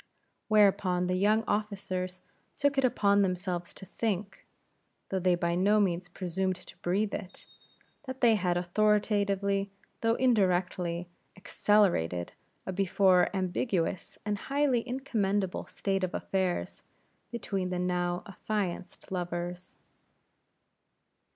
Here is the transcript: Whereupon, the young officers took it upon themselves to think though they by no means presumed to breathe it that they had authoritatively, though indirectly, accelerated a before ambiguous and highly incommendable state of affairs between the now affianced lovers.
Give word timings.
Whereupon, 0.47 1.05
the 1.05 1.15
young 1.15 1.43
officers 1.43 2.23
took 2.55 2.75
it 2.79 2.83
upon 2.83 3.21
themselves 3.21 3.71
to 3.75 3.85
think 3.85 4.47
though 5.09 5.19
they 5.19 5.35
by 5.35 5.53
no 5.53 5.79
means 5.79 6.07
presumed 6.07 6.55
to 6.55 6.75
breathe 6.77 7.13
it 7.13 7.45
that 8.07 8.19
they 8.19 8.33
had 8.33 8.57
authoritatively, 8.57 9.69
though 10.01 10.15
indirectly, 10.15 11.07
accelerated 11.37 12.33
a 12.65 12.73
before 12.73 13.29
ambiguous 13.31 14.17
and 14.25 14.39
highly 14.49 14.81
incommendable 14.89 15.67
state 15.67 16.03
of 16.03 16.15
affairs 16.15 16.81
between 17.29 17.69
the 17.69 17.77
now 17.77 18.23
affianced 18.25 19.11
lovers. 19.11 19.77